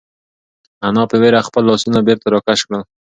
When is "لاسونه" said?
1.69-1.99